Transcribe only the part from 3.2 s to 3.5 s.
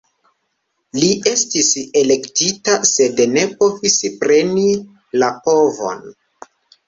ne